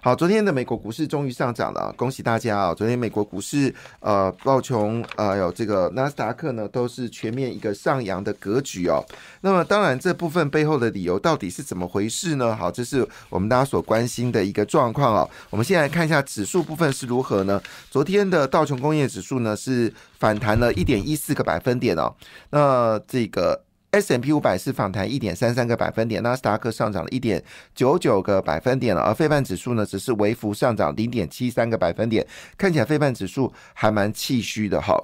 [0.00, 2.74] 好，昨天的美国股市终于上涨了，恭喜大家啊！
[2.74, 9.04] 昨天美国股市呃道琼呃有这个纳斯达克呢都是全面一个上扬的格局哦。
[9.42, 12.54] 那么当然这部分背后的理由到底是怎么回事呢？
[12.56, 15.30] 好，这是我们大家所关心的一个状况哦。
[15.50, 17.60] 我们先来看一下指数部分是如何呢？
[17.90, 22.14] 昨天的道琼工业指数呢是反弹了一点一四个百分点哦。
[22.50, 23.62] 那这个
[23.92, 27.42] S M P 五百是反弹一点三三个百分点，纳斯达克上涨了一点
[27.74, 32.26] 九九个百分点了，而费半指数呢只是微幅上涨零点七三个百分点，
[32.56, 34.96] 看起来费半指数还蛮气虚的哈。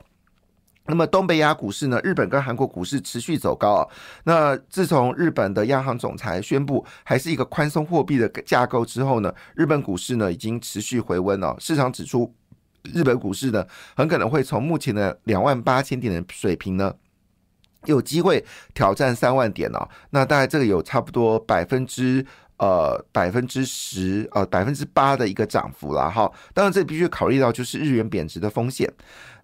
[0.88, 2.00] 那么东北亚股市呢？
[2.04, 3.88] 日本跟韩国股市持续走高啊。
[4.22, 11.56] 那自从日本的央行总裁宣布还是一个宽松货币的架构之后呢，日本股市呢已经持续回温了。
[11.58, 12.32] 市场指出，
[12.84, 13.66] 日本股市呢
[13.96, 16.94] 很可能会从目前的两万八千点的水平呢，
[17.86, 19.88] 有机会挑战三万点哦。
[20.10, 22.24] 那大概这个有差不多百分之
[22.58, 26.30] 呃百分之十呃百分之八的一个涨幅了哈。
[26.52, 28.92] 当然这必须考虑到就是日元贬值的风险。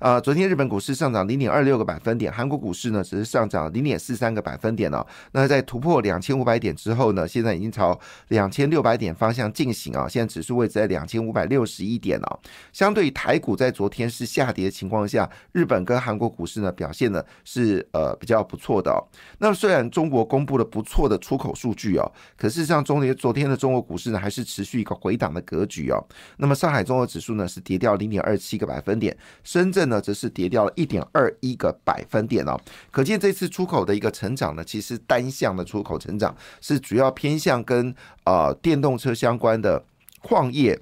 [0.03, 5.06] 呃，昨天日本股市上涨零点二六个百分点，韩国股市呢只是上涨零点四三个百分点哦。
[5.31, 10.09] 那在突破两千五百点之后呢，现在已经朝两千六百点方向进行啊。
[10.09, 12.39] 现在指数位置在两千五百六十一点哦。
[12.72, 18.98] 相对于台股在昨天是下跌的情况下，日本跟韩国股市呢表现呢是呃比较不错的哦。
[19.39, 26.05] 那虽然中国公布了不错的出口数据哦，可事实上中昨天的中国股市呢还是持续一个回档的格局哦。
[26.39, 29.91] 那么上海综合指数呢是跌掉零点二七个百分点，深圳。
[29.92, 32.58] 呢，则是跌掉了一点二一个百分点哦，
[32.90, 39.84] 可见这次出口的一个成长呢，其实单向的出口成长是主要偏向跟呃电动车相关的
[40.20, 40.80] 矿业。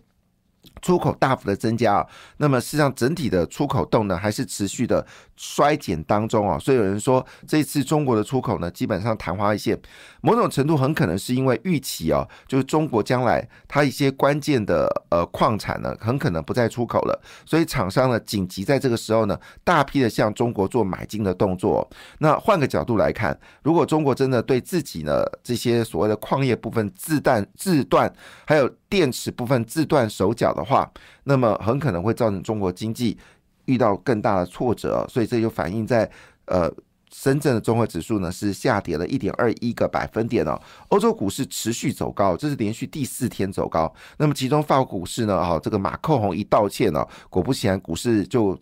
[0.80, 2.06] 出口大幅的增加啊，
[2.38, 5.04] 那么实际上整体的出口动能还是持续的
[5.36, 9.78] 衰减当中啊，所以有人说这次中国的出口呢，基本上昙花一现，
[10.20, 21.88] 某种程度很可能是因为预期啊，就是中国将来它一些关键的呃矿产呢，很可能不再出口了，所以厂商呢紧急在这个时候呢，大批的向中国做买进的动作。
[22.18, 28.12] 那换个角度来看，如果中国真的对自己呢这些所谓的矿业部分自断自断，
[28.46, 30.90] 还有电池部分自断手脚的话，
[31.24, 33.16] 那么很可能会造成中国经济
[33.64, 36.10] 遇到更大的挫折，所以这就反映在
[36.44, 36.70] 呃
[37.10, 40.60] 深圳的综合指数呢是下跌了一点二一个百分点哦。
[40.88, 43.90] 欧洲股市持续走高，这是连续第四天走高。
[44.18, 48.58] 那么其中法国股市呢，哈这个马克宏一道歉呢，果不其然股市就。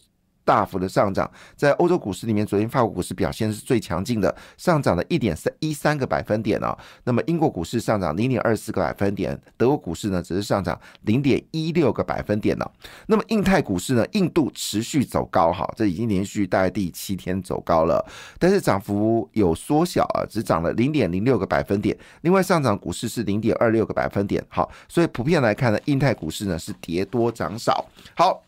[0.48, 6.74] 大幅的上涨，在欧洲股市里面，昨天法国股市表现是最强劲的，上涨了一点三一三个百分点啊。
[7.04, 12.64] 那么英国股市上涨零点二四个百分点，德国股市呢只是上涨零点一六个百分点呢。
[13.08, 18.02] 那么印太股市呢，印度持续走高哈，这已经连续大概第七天走高了，
[18.38, 21.94] 但是涨幅有缩小啊，只涨了零点零六个百分点。
[22.22, 27.84] 另外上涨股市是零点二六个百分点，好，所以普遍来看呢，印太股市呢是跌多涨少。
[28.16, 28.42] 好。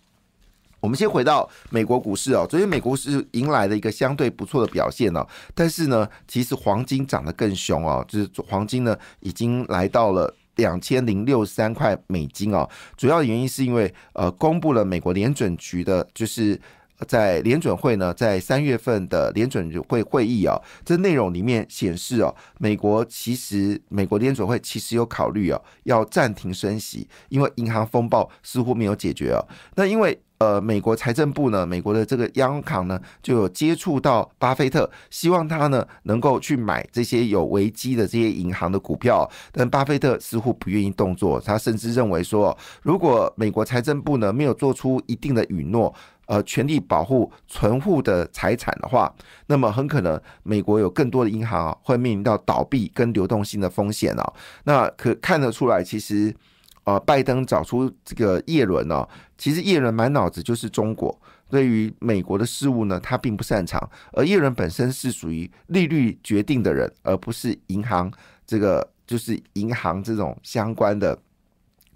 [0.81, 16.59] 我们先回到美国股市哦，昨天美国是迎来了一个相对不错的表现哦，但是呢，其实黄金涨得更凶哦，就是黄金呢已经来到了两千零六十三块美金哦，主要原因是因为呃，公布了美国联准局的，就是
[17.06, 30.21] 在联准会呢，在三月份的联准会会议啊，这内容里面显示哦，美国其实美国联准会其实有考虑哦，要暂停升息，因为银行风暴似乎没有解决哦，那因为。
[30.41, 45.94] 呃，美国财政部呢，美国的这个央行呢，就有接触到巴菲特，希望他呢能够去买这些有危机的这些银行的股票，但巴菲特似乎不愿意动作，他甚至认为说，如果美国财政部呢没有做出一定的允诺，
[46.31, 49.13] 呃，全力保护存户的财产的话，
[49.49, 54.33] 那么很可能美国有更多的银行啊会面临到倒闭跟流动性的风险哦。
[54.63, 56.33] 那可看得出来，其实。
[56.85, 59.07] 呃，拜登找出这个叶伦呢，
[59.37, 61.16] 其实叶伦满脑子就是中国，
[61.51, 63.78] 对于美国的事务呢，他并不擅长。
[64.13, 68.10] 而叶伦本身是属于利率决定的人，而不是银行
[68.47, 71.16] 这个就是银行这种相关的。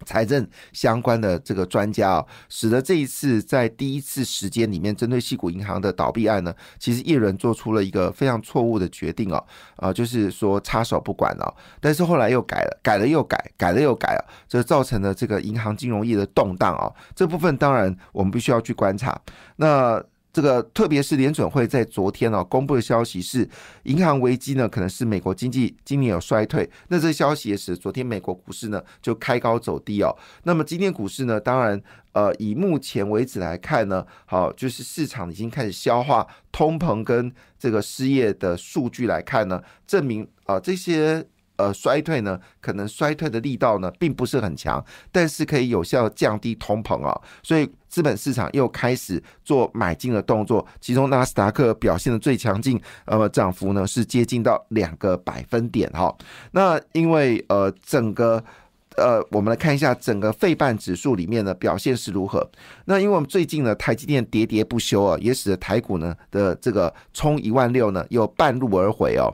[0.04, 9.44] 财政相关的这个专家啊，使得这一次在第一次时间里面，针对细谷银行的倒闭案呢，其实叶伦做出了一个非常错误的决定哦，
[9.76, 11.54] 啊，就是说插手不管了。
[11.80, 16.92] 但是后来又改了，改了又改，改了又改啊，这造成了这个银行金融业的动荡啊。
[17.14, 19.18] 这部分当然我们必须要去观察。
[19.56, 20.02] 那
[20.34, 23.48] 这个特别是联准会在昨天呢公布的消息是，
[23.84, 26.68] 银行危机呢可能是美国经济今年有衰退。
[26.88, 30.12] 那这消息也使昨天美国股市呢就开高走低哦。
[30.42, 31.80] 那么今天股市呢，当然
[32.12, 41.24] 呃以目前为止来看呢，好就是市场已经开始消化通膨跟这个失业的数据来看呢，证明啊这些。
[41.56, 56.12] 呃，衰退呢，可能衰退的力道呢，并不是很强，但是可以有效降低通膨啊，所以资本市场又开始做买进的动作，其中纳斯达克表现的最强劲，呃，涨幅呢是接近到两个百分点哈。
[56.50, 58.42] 那因为呃，整个
[58.96, 62.44] 呃，我们来看一下整个费半指数里面的表现是如何。
[62.86, 69.32] 那因为我们最近呢，台积电喋喋不休啊，也使得台股呢的这个冲一万六呢，又半路而回哦。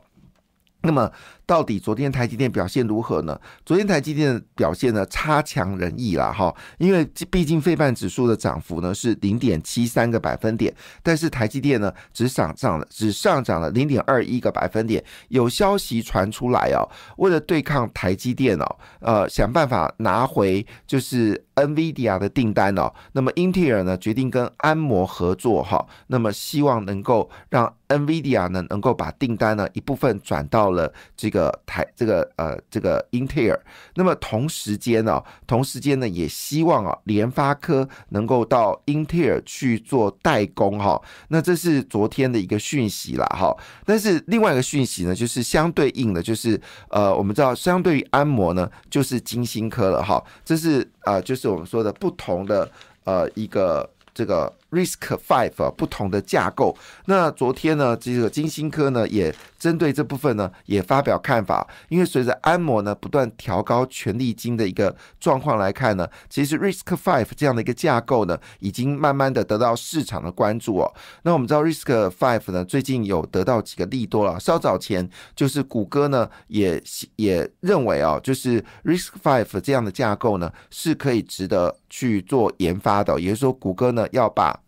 [0.83, 1.11] 那么。
[1.51, 3.37] 到底昨天台积电表现如何呢？
[3.67, 15.05] 昨天台积电的表现呢差强人意啦，哈，因为毕竟费半指数的涨幅呢是零点七三个百分点，但是台积电呢只上涨了，只上涨了零点二一个百分点。
[15.27, 16.87] 有消息传出来哦，
[17.17, 31.40] 为了对抗台积电哦，呃，想办法拿回就是 NVIDIA 的订单哦，那么英特尔呢决定跟安摩合作哈，那么希望能够让 NVIDIA 呢能够把订单呢一部分转到了这个。
[31.65, 33.61] 台这个呃这个英特尔，
[33.95, 43.57] 那么同时间呢，同时间呢也希望啊联发科能够到英特尔去做代工哈，那这是昨天的一个讯息了哈。
[43.87, 52.69] 但是另外一个讯息呢，就是相对应的，就是呃我们知道相对于安摩呢，就是金星科了哈，这是啊就是我们说的不同的
[53.05, 54.53] 呃一个这个。
[54.71, 56.77] Risk Five 不同的架构。
[57.07, 61.67] 那昨天呢，这个金星科呢也针对这部分呢也发表看法。
[61.89, 70.95] 因为随着安摩呢不断调高权力金的一个状况来看呢，其实 Risk Five 这样的一个架构呢，已经慢慢的得到市场的关注哦。
[71.23, 74.39] 那我们知道 Risk Five 呢最近有得到几个利多了。
[74.39, 76.83] 稍早前就是谷歌呢也
[77.17, 83.21] 也认为哦，就是 Risk Five 这样的架构呢是可以值得去做研发的。
[83.21, 84.60] 也就是说，谷歌呢要把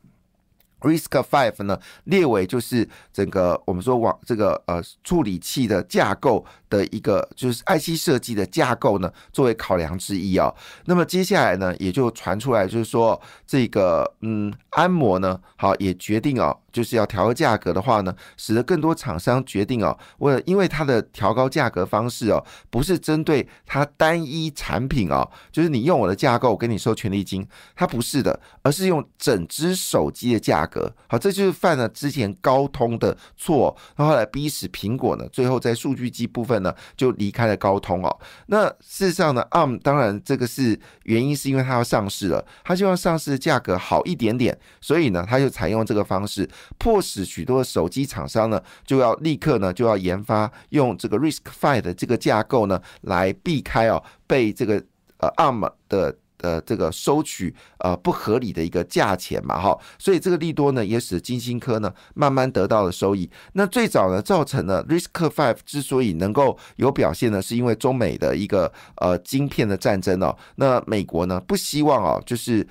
[0.82, 10.52] Risk Five 呢列为就是整个我们说网这个呃处理器的架构的一个就是 IC 设计的架构呢作为考量之一啊。
[10.84, 16.54] 那么接下来呢也就传出来就是说这个嗯安摩呢好也决定啊。
[16.72, 27.46] 就是要调高价格的话呢，使得更多厂商决定哦，为了因为它的调高价格方式哦，不是针对它单一产品哦，就是你用我的架构，我给你收权利金，
[27.76, 30.90] 它不是的，而是用整只手机的价格。
[31.06, 38.18] 好，这就是犯了之前高通的错，然后来逼使苹果呢，最后在数据机部分呢就离开了高通哦。
[38.46, 46.48] 那事实上呢，ARM 当然这个是原因，是因为它要上市了，它希望上市的价格好一点点，所以呢，他就采用这个方式。
[46.78, 54.82] 迫使许多手机厂商呢，就要立刻呢，就要研发用这个 Risk Five 的这个架构呢，来避开哦被这个
[55.18, 63.30] 呃 ARM 的呃这个收取呃不合理的一个价钱嘛哈，所以这个利多呢，也使金星科呢慢慢得到了收益。
[63.52, 70.36] 那最早呢，造成了 Risk Five 之所以能够有表现呢，是因为中美的一个呃晶片的战争哦。
[70.56, 72.66] 那美国呢不希望哦，就是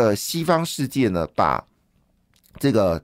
[0.00, 1.62] 呃西方世界呢把
[2.58, 3.02] 这个。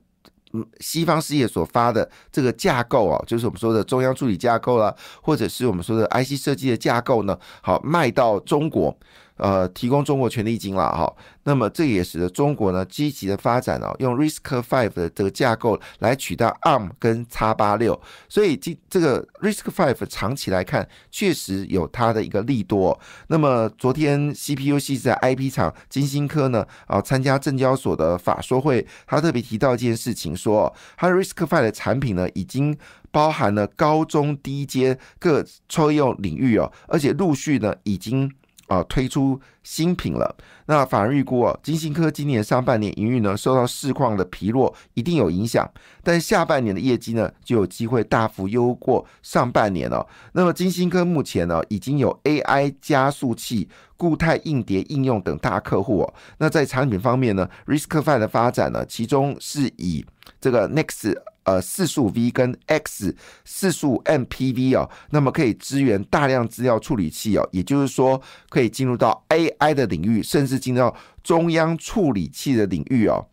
[0.80, 8.96] 西方世界所发的这个架构啊，就是我们说的中央处理架构啦，或者是我们说的 IC 设计的架构呢，好卖到中国。
[9.36, 22.98] 呃，提供中国权利金了哈，那么这也使得中国呢积极的发展哦，用 Risk Five 的这个架构来取代 ARM 跟 X 八六，所以这这个 Risk Five 长期来看确实有它的一个利多。
[23.28, 32.74] 那么昨天 CPU 系在 IP 厂金星科呢啊参加证交所的法说会，他特别提到一件事情，说他 Risk Five 的产品呢已经
[33.10, 38.32] 包含了高中低阶各抽用领域哦，而且陆续呢已经。
[38.66, 40.36] 啊，推出新品了。
[40.66, 45.68] 那法人预估哦，金星科今年上半年营运呢，受到市况的疲弱一定有影响，
[46.02, 50.06] 但下半年的业绩呢，就有机会大幅优过上半年了。
[50.32, 56.14] 那么金星科目前呢，已经有 AI 加速器、固态硬碟应用等大客户哦。
[56.38, 60.04] 那在产品方面呢，RISC-V 的发展呢，其中是以
[60.40, 61.14] 这个 Next。
[61.46, 73.24] 呃，四速 V 跟 X 四速 MPV 哦，那么可以支援大量资料处理器哦，也就是说可以进入到 AI 的领域，甚至进入到中央处理器的领域哦。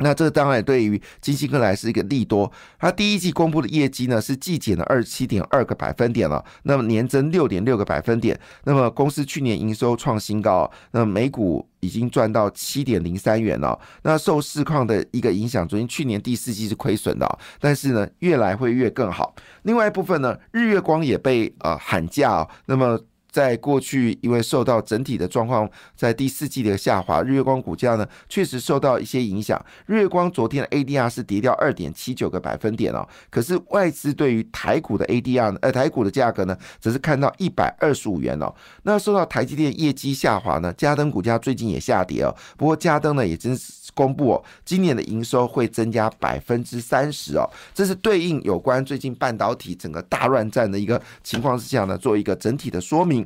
[0.00, 13.78] 那这当然对于金星科来是一个利多，它第一季公布的业绩呢是季减了二十七点二个百分点了，那么年增六点六个百分点，那么公司去年营收创新高，那么每股已经赚到七点零三元了。
[14.02, 19.34] 那受市况的一个影响，昨天去年第四季是亏损的，但是呢越来会越更好。
[19.62, 23.00] 另外一部分呢，日月光也被呃喊价，那么。
[23.36, 29.62] 在过去，因为受到整体的状况，在第四季的下滑，日月光股价呢确实受到一些影响。
[29.84, 38.50] 日月光昨天的 ADR 是跌掉二点七九个百分点哦，可是外资对于台股的 ADR，呃，台股的价格呢，则是看到一百二十五元哦。
[38.84, 42.34] 那受到台积电业绩下滑呢，嘉登股价最近也下跌哦。
[42.56, 53.25] 不过嘉登呢也真是公布哦，今年的营收会增加百分之三十哦，这是对应有关最近半导体整个大乱战的一个情况之下呢，做一个整体的说明。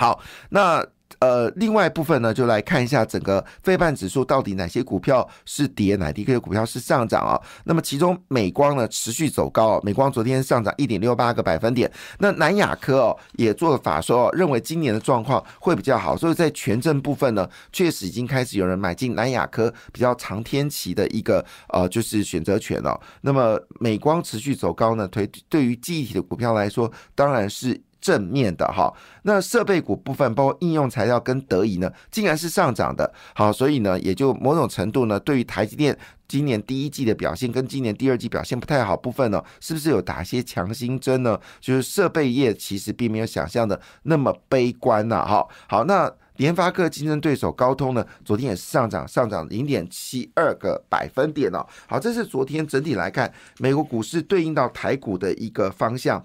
[0.00, 0.82] 好，那
[1.18, 7.38] 呃，另外一部分呢，就来看一下整个非半指数到底哪些股票是跌，哪一些股票是上涨啊？
[7.64, 11.92] 那么其中美光呢持续走高，美光昨天上涨一点六八个百分点。
[12.18, 22.98] 那南亚科哦也做了法说，认为今年的状况会比较好，所以在权证部分呢，确实已经开始有人买进南亚科比较长天期的一个呃就是选择权哦。
[23.20, 27.78] 那么美光持续走高呢，对对于记忆体的股票来说，当然是。
[28.00, 28.92] 正面的哈，
[29.22, 33.12] 那设备股部分包括应用材料跟德仪呢，竟然是上涨的。
[33.34, 41.38] 好，所以呢，也就某种程度呢，对于台积电今年第一季的表现跟今年第二季表现不太好部分呢，是不是有打些强心针呢？
[41.60, 45.24] 就是设备业其实并没有想象的那么悲观呐。
[45.26, 51.66] 哈，好，那联发科竞争对手高通呢，昨天也是上涨，上涨零点七二个百分点哦。
[51.86, 56.24] 好，这是昨天整体来看美国股市对应到台股的一个方向。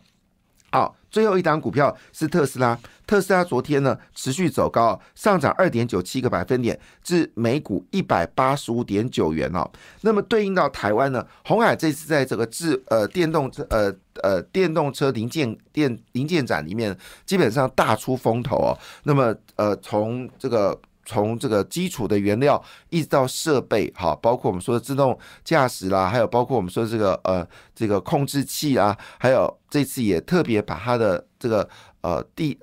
[0.76, 2.78] 好，最后一档股票是特斯拉。
[3.08, 9.72] 特斯拉昨天呢持续走高，上涨二点九七个百分点，至每股一百八十五点九元哦。
[10.02, 13.90] 那么对应到台湾呢，红海这次在这个智呃电动车呃
[14.22, 16.94] 呃电动车零件电零件展里面，
[17.26, 18.78] 基本上大出风头哦。
[19.04, 20.78] 那么呃从这个。
[21.06, 31.70] 从这个基础的原料一直到设备，哈，包括我们说的自动驾驶啦，还有包括我们说这个呃这个控制器啊，还有这次也特别把它的这个
[32.02, 32.58] 呃第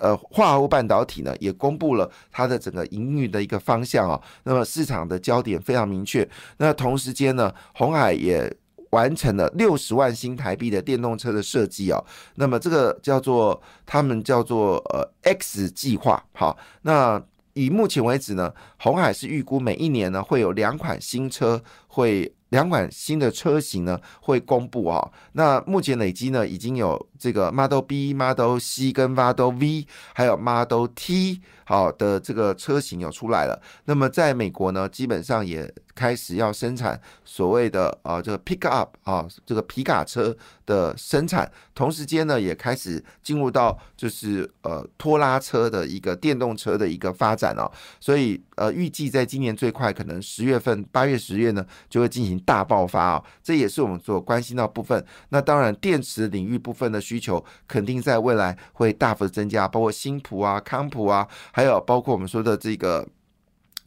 [0.00, 6.26] 呃化合物半导体呢也公布了它的整个营运的一个方向啊，那么市场的焦点非常明确。
[6.56, 8.50] 那同时间呢，红海也
[8.90, 12.02] 完成了六十万新台币的电动车的设计啊，
[12.36, 17.22] 那么这个叫做他们叫做呃 X 计划，好，那。
[17.54, 22.34] 以目前为止呢，红海是预估每一年呢会有两款新车会。
[22.52, 33.58] 两款新的车型呢会公布啊，那目前累积呢已经有这个 Model B、Model C 跟 Model V，还有 Model T 好的这个车型有出来了。
[33.86, 47.72] 那么在美国呢，基本上也开始要生产所谓的啊这个 Pick Up 啊这个皮卡车的生产，同时间呢也开始进入到就是呃拖拉车的一个电动车的一个发展哦。
[47.98, 52.38] 所以呃预计在今年最快可能十月份八月十月呢就会进行。
[52.40, 55.04] 大爆发啊，这也是我们所关心到部分。
[55.28, 63.06] 那当然，电池领域部分的需求肯定在未来会大幅的增加，包括新普啊、康普啊，还有包括我们说的这个。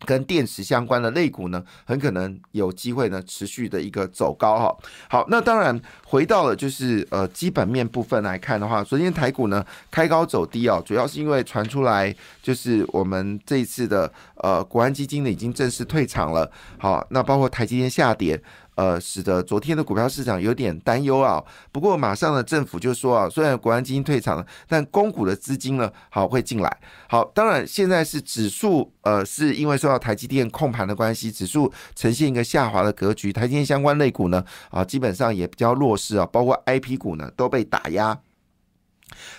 [0.05, 4.77] 跟电池相关的类股呢，很可能有机会呢持续的一个走高哈。
[5.09, 16.49] 好，那当然回到了就是呃基本面部分来看的话，昨天台股呢开高走低哦，主要是因为传出来就是我们这一次的呃国安基金呢已经正式退场了。
[16.77, 18.41] 好，那包括台积电下跌。
[18.75, 21.43] 呃，使得昨天的股票市场有点担忧啊。
[21.71, 26.77] 不过马上呢，政府就说啊，虽然国安基金退场了，但公股的资金呢，好会进来。
[27.09, 33.33] 好，当然现在是指数，呃，是因为受到台积电控盘的关系，指数呈现一个下滑的格局。
[33.33, 38.17] 台积电相关类股呢，啊，基本上也比较弱势啊，包括 I P 股呢都被打压。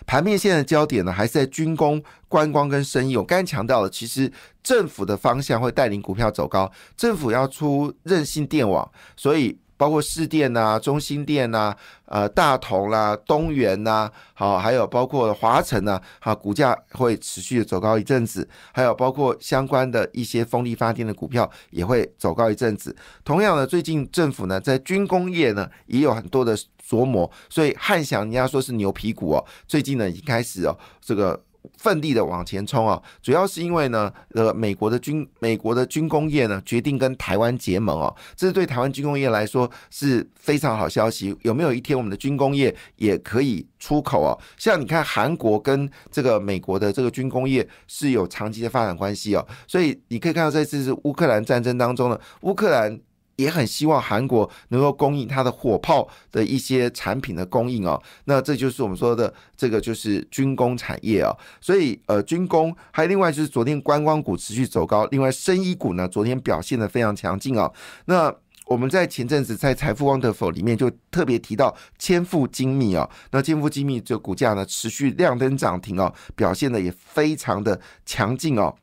[0.06, 3.16] 盘面现在的焦点呢，还是在军工、观光跟生意。
[3.16, 4.30] 我刚才强调了，其实
[4.62, 9.58] 政府的方向会带领股票走高，政府要出韧性电网，所以。
[9.76, 11.74] 包括市电呐、中心电呐、
[12.06, 22.94] 呃大同啦、东元呐，好，还有包括华晨呐，好，股价会持续走高一阵子，还有包括相关的一些风力发电的股票也会走高一阵子。
[23.24, 26.56] 同样的，最近政府呢在军工业呢也有很多的
[26.88, 31.40] 琢磨，所以汉翔人家说是牛皮股哦，最近呢已经开始哦这个。
[31.76, 41.36] 奋力的往前冲啊，主要是因为呢，呃，美国的军美国的军工业呢决定跟台湾结盟哦，这是对台湾军工业来说是非常好消息。
[41.42, 44.38] 有没有一天我们的军工业也可以出口哦？
[44.56, 53.00] 像你看韩国跟这个美国的这个军工业是有长期的发展关系哦，所以你可以看到这次是乌克兰战争当中呢，乌克兰。
[53.36, 67.72] 也很希望韩国能够供应它的火炮的一些产品的供应哦，那这就是我们说的这个就是军工产业啊，所以呃军工还有另外就是昨天观光股持续走高，另外生医股呢昨天表现的非常强劲哦。
[68.06, 68.34] 那
[68.66, 78.74] 我们在前阵子在财富 Wonderful 里面就特别提到千富精密哦，那千富精密这股价呢持续亮灯涨停哦，表现的也非常的强劲哦。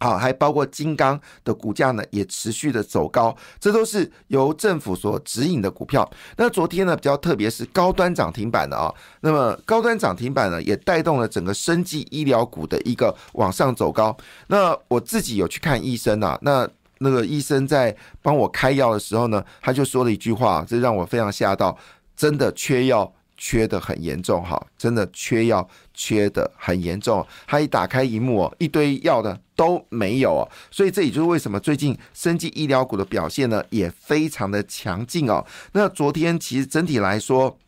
[0.00, 6.08] 好，还包括金刚的股价呢，也持续的走高，这都是由政府所指引的股票。
[6.36, 14.14] 那昨天呢，比较特别是高端涨停板的啊，那么高端涨停板呢，也带动了整个生技医疗股的一个往上走高。
[14.48, 21.76] 那我自己有去看医生啊，那那个医生在帮我开药的时候呢，他就说了一句话，这让我非常吓到，
[22.16, 23.10] 真的缺药。
[23.46, 27.22] 缺的很严重哈，真的缺药缺的很严重。
[27.46, 35.44] 他一打开荧幕哦，一堆药的都没有哦，所以这也就是为什么最近生技医疗股的表现呢，也非常的强劲哦。
[35.72, 37.58] 那昨天其实整体来说。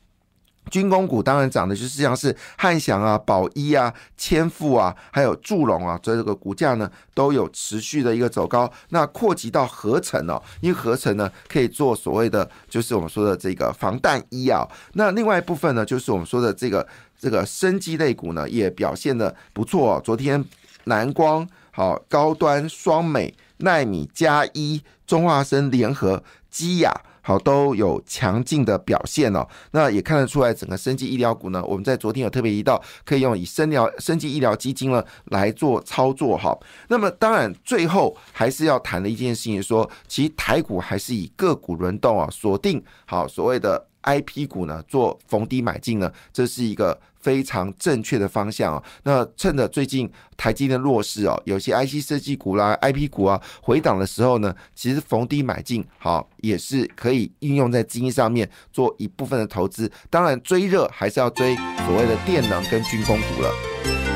[0.71, 8.71] 军工股当然涨的就是像是汉翔啊、宝一啊、千富啊，还有祝融啊，这个股价呢都有持续的一个走高。
[8.89, 14.67] 那扩及到合成哦，因为合成呢可以做所谓的就是我们说的这个防弹衣啊。
[14.95, 16.87] 那另外一部分呢，就是我们说的这个
[17.19, 20.01] 这个生机类股呢也表现的不错。
[20.05, 20.45] 昨天
[20.85, 26.93] 蓝光好、高端双美、奈米加一、中化生联合、基亚。
[27.27, 29.45] 好，都有强劲的表现哦。
[29.73, 36.57] 那也看得出来，整个生技医疗股呢，我们在昨天有特别提到，可以用以生疗生技医疗基金呢来做操作哈。
[36.87, 43.89] 那么当然，最后还是要谈的一件事情，说其实台股还是以个股轮动啊，锁定好所谓的。
[44.07, 48.83] I P 股呢，做逢低买进呢，这是一个非常正确的方向啊。
[49.03, 59.91] 那趁着最近台积电弱势哦，有些 I C 设计股啦、I P 股啊回档的时候呢，其实逢低买进好也是可以运用在基金上面做一部分的投资。
[60.09, 64.16] 当然追热还是要追所谓的电能跟军工股了。